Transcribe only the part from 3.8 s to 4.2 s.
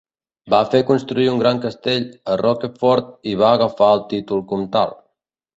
el